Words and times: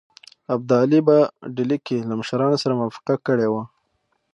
ابدالي 0.53 0.99
په 1.07 1.17
ډهلي 1.55 1.77
کې 1.85 1.97
له 2.09 2.13
مشرانو 2.19 2.57
سره 2.63 2.77
موافقه 2.79 3.15
کړې 3.27 3.47
وه. 3.53 3.63